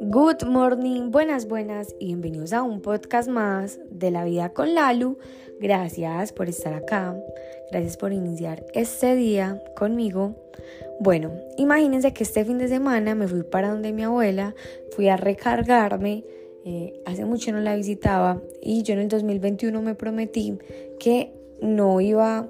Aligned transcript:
Good 0.00 0.44
morning, 0.44 1.12
buenas, 1.12 1.46
buenas 1.46 1.94
y 2.00 2.06
bienvenidos 2.06 2.52
a 2.52 2.62
un 2.62 2.80
podcast 2.80 3.28
más 3.28 3.78
de 3.88 4.10
la 4.10 4.24
vida 4.24 4.52
con 4.52 4.74
Lalu. 4.74 5.18
Gracias 5.60 6.32
por 6.32 6.48
estar 6.48 6.74
acá, 6.74 7.16
gracias 7.70 7.96
por 7.96 8.12
iniciar 8.12 8.66
este 8.74 9.14
día 9.14 9.62
conmigo. 9.76 10.34
Bueno, 10.98 11.30
imagínense 11.56 12.12
que 12.12 12.24
este 12.24 12.44
fin 12.44 12.58
de 12.58 12.66
semana 12.66 13.14
me 13.14 13.28
fui 13.28 13.44
para 13.44 13.70
donde 13.70 13.92
mi 13.92 14.02
abuela, 14.02 14.56
fui 14.96 15.08
a 15.08 15.16
recargarme, 15.16 16.24
eh, 16.64 17.00
hace 17.06 17.24
mucho 17.24 17.52
no 17.52 17.60
la 17.60 17.76
visitaba 17.76 18.42
y 18.60 18.82
yo 18.82 18.94
en 18.94 19.00
el 19.00 19.08
2021 19.08 19.80
me 19.80 19.94
prometí 19.94 20.58
que 20.98 21.32
no 21.60 22.00
iba 22.00 22.48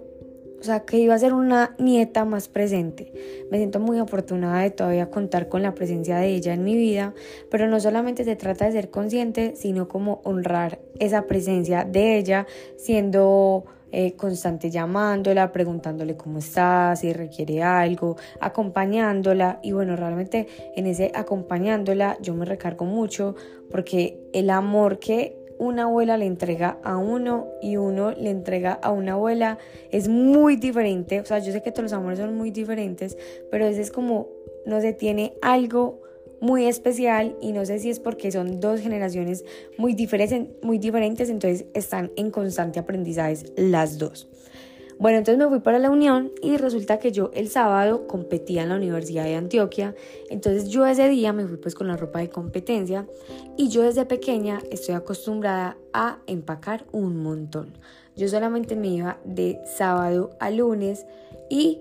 o 0.60 0.64
sea, 0.64 0.80
que 0.80 0.98
iba 0.98 1.14
a 1.14 1.18
ser 1.18 1.34
una 1.34 1.74
nieta 1.78 2.24
más 2.24 2.48
presente. 2.48 3.12
Me 3.50 3.58
siento 3.58 3.80
muy 3.80 3.98
afortunada 3.98 4.62
de 4.62 4.70
todavía 4.70 5.10
contar 5.10 5.48
con 5.48 5.62
la 5.62 5.74
presencia 5.74 6.18
de 6.18 6.28
ella 6.28 6.52
en 6.52 6.64
mi 6.64 6.76
vida, 6.76 7.14
pero 7.50 7.68
no 7.68 7.78
solamente 7.80 8.24
se 8.24 8.36
trata 8.36 8.64
de 8.64 8.72
ser 8.72 8.90
consciente, 8.90 9.54
sino 9.56 9.88
como 9.88 10.20
honrar 10.24 10.80
esa 10.98 11.26
presencia 11.26 11.84
de 11.84 12.18
ella, 12.18 12.46
siendo 12.76 13.66
eh, 13.90 14.16
constante 14.16 14.70
llamándola, 14.70 15.50
preguntándole 15.50 16.14
cómo 16.14 16.38
está, 16.38 16.94
si 16.96 17.12
requiere 17.12 17.62
algo, 17.62 18.16
acompañándola. 18.40 19.60
Y 19.62 19.72
bueno, 19.72 19.96
realmente 19.96 20.46
en 20.76 20.86
ese 20.86 21.10
acompañándola 21.14 22.18
yo 22.20 22.34
me 22.34 22.44
recargo 22.44 22.84
mucho 22.84 23.34
porque 23.70 24.20
el 24.32 24.50
amor 24.50 24.98
que 24.98 25.37
una 25.58 25.84
abuela 25.84 26.16
le 26.16 26.26
entrega 26.26 26.78
a 26.82 26.96
uno 26.96 27.48
y 27.60 27.76
uno 27.76 28.12
le 28.12 28.30
entrega 28.30 28.72
a 28.72 28.90
una 28.90 29.12
abuela 29.12 29.58
es 29.90 30.08
muy 30.08 30.56
diferente. 30.56 31.20
O 31.20 31.24
sea, 31.24 31.38
yo 31.38 31.52
sé 31.52 31.62
que 31.62 31.72
todos 31.72 31.84
los 31.84 31.92
amores 31.92 32.18
son 32.18 32.36
muy 32.36 32.50
diferentes, 32.50 33.16
pero 33.50 33.66
ese 33.66 33.80
es 33.80 33.90
como, 33.90 34.28
no 34.66 34.80
se 34.80 34.92
tiene 34.92 35.34
algo 35.42 36.00
muy 36.40 36.66
especial 36.66 37.36
y 37.40 37.52
no 37.52 37.64
sé 37.64 37.78
si 37.80 37.90
es 37.90 38.00
porque 38.00 38.30
son 38.30 38.60
dos 38.60 38.80
generaciones 38.80 39.44
muy 39.76 39.94
diferentes, 39.94 40.48
muy 40.62 40.78
diferentes 40.78 41.30
entonces 41.30 41.66
están 41.74 42.12
en 42.16 42.30
constante 42.30 42.78
aprendizaje 42.78 43.46
las 43.56 43.98
dos. 43.98 44.28
Bueno, 44.98 45.18
entonces 45.18 45.38
me 45.38 45.48
fui 45.48 45.60
para 45.60 45.78
la 45.78 45.90
Unión 45.90 46.32
y 46.42 46.56
resulta 46.56 46.98
que 46.98 47.12
yo 47.12 47.30
el 47.32 47.48
sábado 47.48 48.08
competía 48.08 48.64
en 48.64 48.70
la 48.70 48.76
Universidad 48.76 49.24
de 49.24 49.36
Antioquia. 49.36 49.94
Entonces 50.28 50.70
yo 50.70 50.86
ese 50.86 51.08
día 51.08 51.32
me 51.32 51.46
fui 51.46 51.56
pues 51.56 51.76
con 51.76 51.86
la 51.86 51.96
ropa 51.96 52.18
de 52.18 52.30
competencia 52.30 53.06
y 53.56 53.68
yo 53.68 53.82
desde 53.82 54.06
pequeña 54.06 54.60
estoy 54.72 54.96
acostumbrada 54.96 55.76
a 55.92 56.18
empacar 56.26 56.84
un 56.90 57.22
montón. 57.22 57.78
Yo 58.16 58.28
solamente 58.28 58.74
me 58.74 58.88
iba 58.88 59.18
de 59.24 59.60
sábado 59.64 60.30
a 60.40 60.50
lunes 60.50 61.06
y 61.48 61.80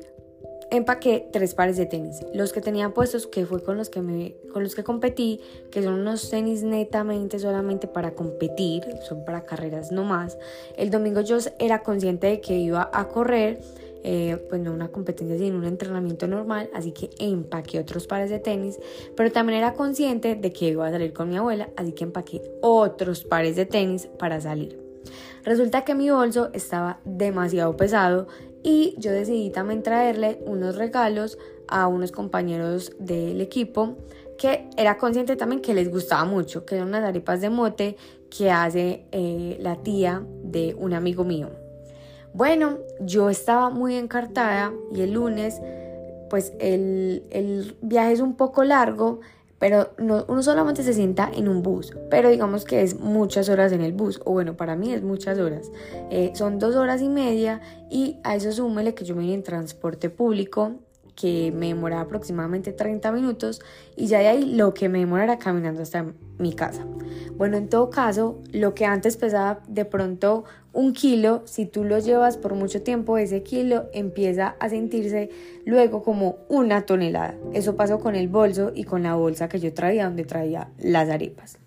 empaqué 0.71 1.27
tres 1.31 1.53
pares 1.53 1.77
de 1.77 1.85
tenis. 1.85 2.25
Los 2.33 2.53
que 2.53 2.61
tenía 2.61 2.93
puestos, 2.93 3.27
que 3.27 3.45
fue 3.45 3.63
con 3.63 3.77
los 3.77 3.89
que, 3.89 4.35
con 4.51 4.63
los 4.63 4.75
que 4.75 4.83
competí, 4.83 5.41
que 5.71 5.83
son 5.83 5.95
unos 5.95 6.29
tenis 6.29 6.63
netamente 6.63 7.39
solamente 7.39 7.87
para 7.87 8.11
competir, 8.11 8.83
son 9.07 9.25
para 9.25 9.45
carreras 9.45 9.91
no 9.91 10.03
más. 10.03 10.37
El 10.75 10.89
domingo 10.89 11.21
yo 11.21 11.37
era 11.59 11.83
consciente 11.83 12.27
de 12.27 12.41
que 12.41 12.57
iba 12.57 12.89
a 12.93 13.07
correr, 13.07 13.59
eh, 14.03 14.37
pues 14.49 14.61
no 14.61 14.73
una 14.73 14.89
competencia, 14.89 15.37
sino 15.37 15.57
un 15.57 15.65
entrenamiento 15.65 16.27
normal, 16.27 16.69
así 16.73 16.91
que 16.91 17.09
empaqué 17.19 17.79
otros 17.79 18.07
pares 18.07 18.29
de 18.29 18.39
tenis, 18.39 18.79
pero 19.15 19.31
también 19.31 19.59
era 19.59 19.73
consciente 19.73 20.35
de 20.35 20.53
que 20.53 20.69
iba 20.69 20.87
a 20.87 20.91
salir 20.91 21.13
con 21.13 21.29
mi 21.29 21.37
abuela, 21.37 21.69
así 21.75 21.93
que 21.93 22.03
empaqué 22.03 22.41
otros 22.61 23.23
pares 23.23 23.55
de 23.55 23.65
tenis 23.65 24.07
para 24.19 24.39
salir. 24.39 24.79
Resulta 25.43 25.85
que 25.85 25.95
mi 25.95 26.09
bolso 26.09 26.49
estaba 26.53 26.99
demasiado 27.05 27.77
pesado 27.77 28.27
y 28.67 28.95
yo 28.97 29.13
decidí 29.13 29.49
también 29.49 29.81
traerle 29.81 30.41
unos 30.45 30.75
regalos 30.75 31.37
a 31.69 31.87
unos 31.87 32.11
compañeros 32.11 32.91
del 32.99 33.39
equipo 33.39 33.95
que 34.37 34.69
era 34.75 34.97
consciente 34.97 35.37
también 35.37 35.61
que 35.61 35.73
les 35.73 35.89
gustaba 35.89 36.25
mucho, 36.25 36.65
que 36.65 36.75
eran 36.75 36.89
unas 36.89 37.05
arepas 37.05 37.39
de 37.39 37.49
mote 37.49 37.95
que 38.29 38.51
hace 38.51 39.05
eh, 39.13 39.55
la 39.61 39.77
tía 39.77 40.21
de 40.43 40.75
un 40.77 40.93
amigo 40.93 41.23
mío. 41.23 41.49
Bueno, 42.33 42.79
yo 42.99 43.29
estaba 43.29 43.69
muy 43.69 43.95
encartada 43.95 44.73
y 44.93 44.99
el 44.99 45.13
lunes, 45.13 45.61
pues 46.29 46.51
el, 46.59 47.23
el 47.29 47.77
viaje 47.81 48.11
es 48.11 48.19
un 48.19 48.35
poco 48.35 48.65
largo, 48.65 49.21
pero 49.59 49.91
no, 49.97 50.25
uno 50.27 50.43
solamente 50.43 50.83
se 50.83 50.93
sienta 50.93 51.29
en 51.33 51.47
un 51.47 51.63
bus, 51.63 51.93
pero 52.09 52.29
digamos 52.29 52.65
que 52.65 52.81
es 52.81 52.99
muchas 52.99 53.49
horas 53.49 53.71
en 53.71 53.81
el 53.81 53.93
bus, 53.93 54.21
o 54.25 54.31
bueno, 54.31 54.55
para 54.55 54.75
mí 54.75 54.93
es 54.93 55.01
muchas 55.01 55.39
horas. 55.39 55.71
Eh, 56.11 56.31
son 56.35 56.59
dos 56.59 56.75
horas 56.75 57.01
y 57.01 57.09
media 57.09 57.61
y 57.89 58.17
a 58.23 58.35
eso 58.35 58.51
súmele 58.51 58.93
que 58.93 59.05
yo 59.05 59.15
me 59.15 59.21
vine 59.21 59.35
en 59.35 59.43
transporte 59.43 60.09
público, 60.09 60.73
que 61.17 61.51
me 61.51 61.67
demoraba 61.67 62.03
aproximadamente 62.03 62.71
30 62.71 63.11
minutos 63.11 63.59
y 63.95 64.05
ya 64.05 64.19
de 64.19 64.27
ahí 64.27 64.45
lo 64.45 64.73
que 64.73 64.87
me 64.87 64.99
demorara 64.99 65.39
caminando 65.39 65.81
hasta 65.81 66.05
mi 66.37 66.53
casa. 66.53 66.85
Bueno, 67.35 67.57
en 67.57 67.67
todo 67.67 67.89
caso, 67.89 68.39
lo 68.53 68.75
que 68.75 68.85
antes 68.85 69.17
pesaba 69.17 69.61
de 69.67 69.83
pronto 69.83 70.45
un 70.73 70.93
kilo, 70.93 71.41
si 71.45 71.65
tú 71.65 71.83
lo 71.83 71.97
llevas 71.97 72.37
por 72.37 72.53
mucho 72.53 72.83
tiempo, 72.83 73.17
ese 73.17 73.41
kilo 73.41 73.89
empieza 73.93 74.55
a 74.59 74.69
sentirse 74.69 75.31
luego 75.65 76.03
como 76.03 76.37
una 76.49 76.85
tonelada. 76.85 77.35
Eso 77.51 77.75
pasó 77.75 77.99
con 77.99 78.15
el 78.15 78.27
bolso 78.27 78.71
y 78.75 78.83
con 78.83 79.01
la 79.01 79.15
bolsa 79.15 79.49
que 79.49 79.59
yo 79.59 79.73
traía 79.73 80.05
donde 80.05 80.23
traía 80.23 80.69
las 80.77 81.09
arepas. 81.09 81.57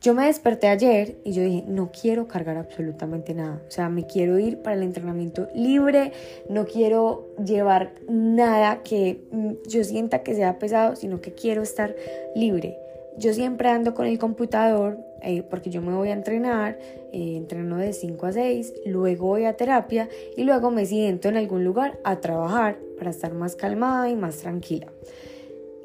Yo 0.00 0.14
me 0.14 0.26
desperté 0.26 0.68
ayer 0.68 1.16
y 1.24 1.32
yo 1.32 1.42
dije, 1.42 1.64
no 1.66 1.90
quiero 1.90 2.28
cargar 2.28 2.56
absolutamente 2.56 3.34
nada. 3.34 3.60
O 3.66 3.70
sea, 3.70 3.88
me 3.88 4.06
quiero 4.06 4.38
ir 4.38 4.58
para 4.62 4.76
el 4.76 4.84
entrenamiento 4.84 5.48
libre, 5.54 6.12
no 6.48 6.66
quiero 6.66 7.26
llevar 7.44 7.92
nada 8.08 8.82
que 8.84 9.20
mm, 9.32 9.68
yo 9.68 9.82
sienta 9.82 10.22
que 10.22 10.36
sea 10.36 10.60
pesado, 10.60 10.94
sino 10.94 11.20
que 11.20 11.34
quiero 11.34 11.62
estar 11.62 11.96
libre. 12.36 12.78
Yo 13.16 13.34
siempre 13.34 13.70
ando 13.70 13.94
con 13.94 14.06
el 14.06 14.20
computador 14.20 14.98
eh, 15.22 15.42
porque 15.42 15.70
yo 15.70 15.82
me 15.82 15.92
voy 15.92 16.10
a 16.10 16.12
entrenar, 16.12 16.78
eh, 17.12 17.34
entreno 17.36 17.76
de 17.76 17.92
5 17.92 18.26
a 18.26 18.32
6, 18.32 18.74
luego 18.86 19.26
voy 19.26 19.46
a 19.46 19.56
terapia 19.56 20.08
y 20.36 20.44
luego 20.44 20.70
me 20.70 20.86
siento 20.86 21.28
en 21.28 21.36
algún 21.36 21.64
lugar 21.64 21.98
a 22.04 22.20
trabajar 22.20 22.78
para 22.98 23.10
estar 23.10 23.34
más 23.34 23.56
calmada 23.56 24.08
y 24.08 24.14
más 24.14 24.38
tranquila. 24.38 24.86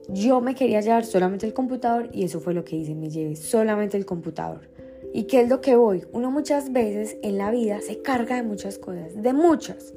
Yo 0.09 0.41
me 0.41 0.53
quería 0.53 0.81
llevar 0.81 1.05
solamente 1.05 1.45
el 1.45 1.53
computador 1.53 2.09
y 2.11 2.23
eso 2.23 2.39
fue 2.39 2.53
lo 2.53 2.65
que 2.65 2.75
hice, 2.75 2.93
me 2.93 3.09
llevé 3.09 3.35
solamente 3.35 3.97
el 3.97 4.05
computador. 4.05 4.69
¿Y 5.13 5.23
qué 5.23 5.41
es 5.41 5.49
lo 5.49 5.61
que 5.61 5.75
voy? 5.75 6.05
Uno 6.11 6.31
muchas 6.31 6.73
veces 6.73 7.17
en 7.21 7.37
la 7.37 7.51
vida 7.51 7.79
se 7.81 8.01
carga 8.01 8.35
de 8.35 8.43
muchas 8.43 8.77
cosas, 8.77 9.21
de 9.21 9.31
muchas, 9.31 9.93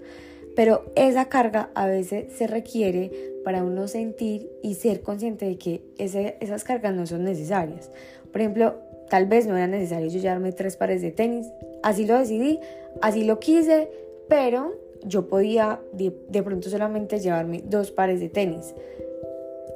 pero 0.55 0.93
esa 0.95 1.27
carga 1.27 1.71
a 1.75 1.87
veces 1.87 2.33
se 2.34 2.47
requiere 2.47 3.11
para 3.45 3.65
uno 3.65 3.89
sentir 3.89 4.50
y 4.62 4.75
ser 4.75 5.03
consciente 5.03 5.47
de 5.47 5.59
que 5.59 5.83
esas 5.99 6.65
cargas 6.65 6.95
no 6.95 7.06
son 7.06 7.25
necesarias. 7.25 7.91
Por 8.31 8.43
ejemplo, 8.43 8.77
tal 9.09 9.27
vez 9.27 9.47
no 9.47 9.56
era 9.56 9.66
necesario 9.66 10.09
yo 10.09 10.21
llevarme 10.21 10.53
tres 10.53 10.77
pares 10.77 11.03
de 11.03 11.11
tenis, 11.11 11.47
así 11.83 12.06
lo 12.06 12.19
decidí, 12.19 12.61
así 13.03 13.25
lo 13.25 13.41
quise, 13.41 13.89
pero 14.28 14.78
yo 15.05 15.28
podía 15.28 15.81
de 15.93 16.43
pronto 16.43 16.69
solamente 16.69 17.19
llevarme 17.21 17.62
dos 17.65 17.91
pares 17.91 18.21
de 18.21 18.28
tenis 18.28 18.75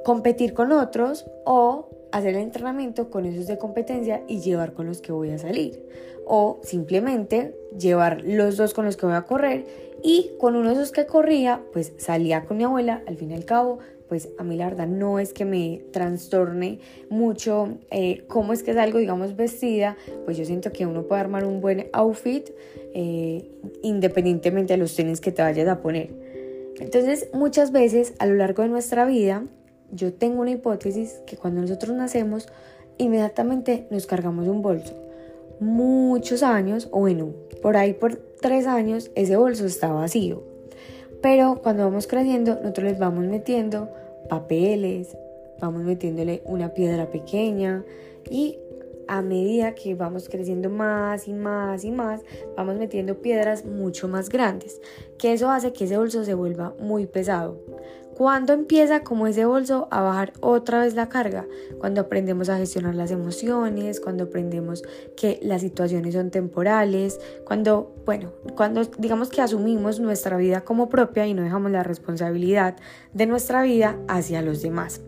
competir 0.03 0.53
con 0.53 0.71
otros 0.71 1.25
o 1.45 1.89
hacer 2.11 2.35
el 2.35 2.41
entrenamiento 2.41 3.09
con 3.09 3.25
esos 3.25 3.47
de 3.47 3.57
competencia 3.57 4.23
y 4.27 4.39
llevar 4.39 4.73
con 4.73 4.85
los 4.87 5.01
que 5.01 5.11
voy 5.11 5.31
a 5.31 5.37
salir. 5.37 5.85
O 6.25 6.59
simplemente 6.63 7.55
llevar 7.77 8.21
los 8.23 8.57
dos 8.57 8.73
con 8.73 8.85
los 8.85 8.97
que 8.97 9.05
voy 9.05 9.15
a 9.15 9.23
correr 9.23 9.65
y 10.03 10.31
con 10.39 10.55
uno 10.55 10.69
de 10.69 10.75
esos 10.75 10.91
que 10.91 11.05
corría, 11.05 11.61
pues 11.73 11.93
salía 11.97 12.45
con 12.45 12.57
mi 12.57 12.63
abuela. 12.63 13.01
Al 13.07 13.17
fin 13.17 13.31
y 13.31 13.35
al 13.35 13.45
cabo, 13.45 13.79
pues 14.07 14.29
a 14.37 14.43
mí 14.43 14.55
la 14.55 14.65
verdad 14.65 14.87
no 14.87 15.19
es 15.19 15.33
que 15.33 15.45
me 15.45 15.83
trastorne 15.91 16.79
mucho 17.09 17.77
eh, 17.91 18.23
cómo 18.27 18.53
es 18.53 18.63
que 18.63 18.73
salgo, 18.73 18.99
digamos, 18.99 19.35
vestida. 19.35 19.97
Pues 20.25 20.37
yo 20.37 20.45
siento 20.45 20.71
que 20.71 20.85
uno 20.85 21.03
puede 21.03 21.21
armar 21.21 21.45
un 21.45 21.61
buen 21.61 21.87
outfit 21.93 22.49
eh, 22.93 23.49
independientemente 23.83 24.73
de 24.73 24.77
los 24.77 24.95
tenis 24.95 25.21
que 25.21 25.31
te 25.31 25.41
vayas 25.41 25.67
a 25.67 25.81
poner. 25.81 26.09
Entonces, 26.79 27.29
muchas 27.33 27.71
veces 27.71 28.13
a 28.19 28.25
lo 28.25 28.35
largo 28.35 28.63
de 28.63 28.69
nuestra 28.69 29.05
vida, 29.05 29.45
yo 29.91 30.13
tengo 30.13 30.41
una 30.41 30.51
hipótesis 30.51 31.21
que 31.25 31.37
cuando 31.37 31.61
nosotros 31.61 31.95
nacemos, 31.95 32.47
inmediatamente 32.97 33.87
nos 33.89 34.05
cargamos 34.05 34.47
un 34.47 34.61
bolso. 34.61 34.95
Muchos 35.59 36.43
años, 36.43 36.87
o 36.91 36.99
bueno, 37.01 37.33
por 37.61 37.77
ahí 37.77 37.93
por 37.93 38.15
tres 38.15 38.67
años, 38.67 39.11
ese 39.15 39.37
bolso 39.37 39.65
está 39.65 39.91
vacío. 39.91 40.43
Pero 41.21 41.61
cuando 41.61 41.83
vamos 41.83 42.07
creciendo, 42.07 42.55
nosotros 42.55 42.85
les 42.85 42.99
vamos 42.99 43.25
metiendo 43.25 43.89
papeles, 44.27 45.15
vamos 45.59 45.83
metiéndole 45.83 46.41
una 46.45 46.73
piedra 46.73 47.11
pequeña 47.11 47.85
y 48.29 48.57
a 49.07 49.21
medida 49.21 49.75
que 49.75 49.93
vamos 49.93 50.29
creciendo 50.29 50.69
más 50.69 51.27
y 51.27 51.33
más 51.33 51.83
y 51.83 51.91
más, 51.91 52.21
vamos 52.55 52.77
metiendo 52.77 53.21
piedras 53.21 53.65
mucho 53.65 54.07
más 54.07 54.29
grandes, 54.29 54.79
que 55.17 55.33
eso 55.33 55.49
hace 55.51 55.73
que 55.73 55.83
ese 55.83 55.97
bolso 55.97 56.23
se 56.23 56.33
vuelva 56.33 56.73
muy 56.79 57.07
pesado. 57.07 57.59
¿Cuándo 58.15 58.53
empieza 58.53 59.03
como 59.03 59.25
ese 59.25 59.45
bolso 59.45 59.87
a 59.89 60.01
bajar 60.01 60.33
otra 60.41 60.81
vez 60.81 60.93
la 60.95 61.09
carga? 61.09 61.47
Cuando 61.79 62.01
aprendemos 62.01 62.49
a 62.49 62.57
gestionar 62.57 62.93
las 62.93 63.09
emociones, 63.11 63.99
cuando 63.99 64.25
aprendemos 64.25 64.83
que 65.15 65.39
las 65.41 65.61
situaciones 65.61 66.13
son 66.13 66.29
temporales, 66.29 67.19
cuando, 67.45 67.95
bueno, 68.05 68.31
cuando 68.55 68.83
digamos 68.97 69.29
que 69.29 69.41
asumimos 69.41 69.99
nuestra 69.99 70.37
vida 70.37 70.61
como 70.61 70.89
propia 70.89 71.25
y 71.25 71.33
no 71.33 71.41
dejamos 71.41 71.71
la 71.71 71.83
responsabilidad 71.83 72.75
de 73.13 73.25
nuestra 73.25 73.63
vida 73.63 73.97
hacia 74.07 74.41
los 74.41 74.61
demás. 74.61 75.01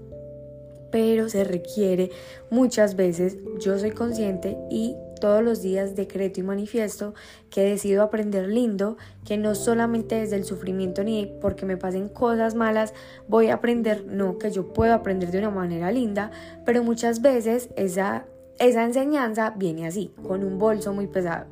Pero 0.91 1.27
se 1.27 1.43
requiere 1.43 2.09
muchas 2.49 2.95
veces, 2.95 3.37
yo 3.59 3.77
soy 3.79 3.91
consciente 3.91 4.57
y 4.69 4.95
todos 5.23 5.41
los 5.41 5.61
días 5.61 5.95
decreto 5.95 6.41
y 6.41 6.43
manifiesto 6.43 7.13
que 7.49 7.61
decido 7.61 8.03
aprender 8.03 8.49
lindo, 8.49 8.97
que 9.23 9.37
no 9.37 9.55
solamente 9.55 10.15
desde 10.15 10.35
el 10.35 10.43
sufrimiento 10.43 11.01
ni 11.01 11.31
porque 11.39 11.65
me 11.65 11.77
pasen 11.77 12.09
cosas 12.09 12.55
malas 12.55 12.93
voy 13.29 13.47
a 13.47 13.53
aprender, 13.53 14.05
no, 14.05 14.37
que 14.37 14.51
yo 14.51 14.73
puedo 14.73 14.93
aprender 14.93 15.31
de 15.31 15.39
una 15.39 15.49
manera 15.49 15.93
linda, 15.93 16.29
pero 16.65 16.83
muchas 16.83 17.21
veces 17.21 17.69
esa, 17.77 18.25
esa 18.59 18.83
enseñanza 18.83 19.51
viene 19.55 19.87
así, 19.87 20.11
con 20.27 20.43
un 20.43 20.59
bolso 20.59 20.91
muy 20.91 21.07
pesado 21.07 21.45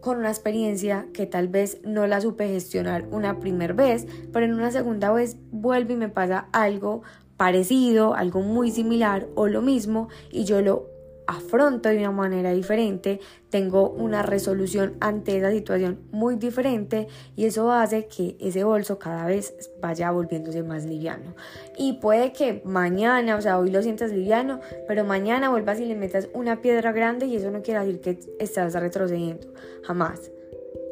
con 0.00 0.18
una 0.18 0.28
experiencia 0.28 1.08
que 1.12 1.26
tal 1.26 1.48
vez 1.48 1.80
no 1.82 2.06
la 2.06 2.20
supe 2.20 2.46
gestionar 2.46 3.08
una 3.10 3.40
primera 3.40 3.74
vez, 3.74 4.06
pero 4.32 4.46
en 4.46 4.54
una 4.54 4.70
segunda 4.70 5.10
vez 5.10 5.36
vuelve 5.50 5.94
y 5.94 5.96
me 5.96 6.08
pasa 6.08 6.46
algo 6.52 7.02
parecido, 7.36 8.14
algo 8.14 8.42
muy 8.42 8.70
similar 8.70 9.26
o 9.34 9.48
lo 9.48 9.60
mismo 9.60 10.08
y 10.30 10.44
yo 10.44 10.62
lo 10.62 10.95
afronto 11.26 11.88
de 11.88 11.98
una 11.98 12.12
manera 12.12 12.52
diferente, 12.52 13.20
tengo 13.50 13.90
una 13.90 14.22
resolución 14.22 14.96
ante 15.00 15.36
esa 15.36 15.50
situación 15.50 16.00
muy 16.10 16.36
diferente 16.36 17.08
y 17.34 17.46
eso 17.46 17.72
hace 17.72 18.06
que 18.06 18.36
ese 18.40 18.64
bolso 18.64 18.98
cada 18.98 19.26
vez 19.26 19.70
vaya 19.80 20.10
volviéndose 20.10 20.62
más 20.62 20.84
liviano. 20.84 21.34
Y 21.76 21.94
puede 21.94 22.32
que 22.32 22.62
mañana, 22.64 23.36
o 23.36 23.40
sea, 23.40 23.58
hoy 23.58 23.70
lo 23.70 23.82
sientas 23.82 24.12
liviano, 24.12 24.60
pero 24.86 25.04
mañana 25.04 25.50
vuelvas 25.50 25.80
y 25.80 25.84
le 25.84 25.96
metas 25.96 26.28
una 26.32 26.60
piedra 26.60 26.92
grande 26.92 27.26
y 27.26 27.36
eso 27.36 27.50
no 27.50 27.62
quiere 27.62 27.80
decir 27.80 28.00
que 28.00 28.18
estás 28.38 28.74
retrocediendo, 28.74 29.48
jamás. 29.82 30.30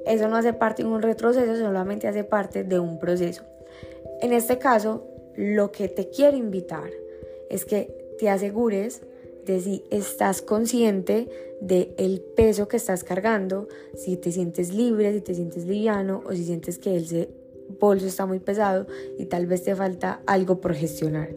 Eso 0.06 0.28
no 0.28 0.36
hace 0.36 0.52
parte 0.52 0.82
de 0.82 0.88
un 0.88 1.00
retroceso, 1.00 1.56
solamente 1.56 2.08
hace 2.08 2.24
parte 2.24 2.64
de 2.64 2.78
un 2.78 2.98
proceso. 2.98 3.44
En 4.20 4.32
este 4.32 4.58
caso, 4.58 5.06
lo 5.36 5.72
que 5.72 5.88
te 5.88 6.10
quiero 6.10 6.36
invitar 6.36 6.90
es 7.50 7.64
que 7.64 8.14
te 8.18 8.28
asegures 8.28 9.02
si 9.60 9.84
estás 9.90 10.42
consciente 10.42 11.28
de 11.60 11.94
el 11.98 12.20
peso 12.20 12.68
que 12.68 12.76
estás 12.76 13.04
cargando, 13.04 13.68
si 13.96 14.16
te 14.16 14.32
sientes 14.32 14.74
libre, 14.74 15.12
si 15.12 15.20
te 15.20 15.34
sientes 15.34 15.66
liviano 15.66 16.22
o 16.26 16.32
si 16.32 16.44
sientes 16.44 16.78
que 16.78 16.96
ese 16.96 17.28
bolso 17.80 18.06
está 18.06 18.26
muy 18.26 18.38
pesado 18.38 18.86
y 19.18 19.26
tal 19.26 19.46
vez 19.46 19.64
te 19.64 19.74
falta 19.74 20.20
algo 20.26 20.60
por 20.60 20.74
gestionar. 20.74 21.30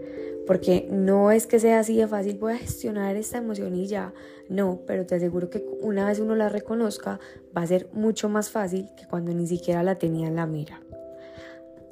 Porque 0.45 0.87
no 0.89 1.31
es 1.31 1.45
que 1.45 1.59
sea 1.59 1.79
así 1.79 1.97
de 1.97 2.07
fácil, 2.07 2.37
voy 2.37 2.53
a 2.53 2.57
gestionar 2.57 3.17
esta 3.17 3.37
emoción 3.37 3.75
y 3.75 3.85
ya. 3.87 4.13
No, 4.47 4.79
pero 4.87 5.05
te 5.05 5.15
aseguro 5.15 5.49
que 5.49 5.65
una 5.81 6.07
vez 6.07 6.19
uno 6.19 6.35
la 6.35 6.47
reconozca, 6.47 7.19
va 7.55 7.63
a 7.63 7.67
ser 7.67 7.89
mucho 7.91 8.29
más 8.29 8.49
fácil 8.49 8.89
que 8.95 9.05
cuando 9.07 9.33
ni 9.33 9.45
siquiera 9.45 9.83
la 9.83 9.95
tenía 9.95 10.27
en 10.27 10.37
la 10.37 10.45
mira. 10.45 10.81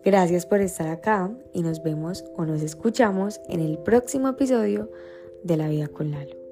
Gracias 0.05 0.45
por 0.45 0.61
estar 0.61 0.87
acá 0.87 1.31
y 1.51 1.63
nos 1.63 1.83
vemos 1.83 2.23
o 2.35 2.45
nos 2.45 2.61
escuchamos 2.61 3.41
en 3.49 3.59
el 3.59 3.79
próximo 3.79 4.29
episodio 4.29 4.89
de 5.45 5.57
la 5.57 5.69
vida 5.69 5.87
con 5.87 6.09
Lalo. 6.09 6.44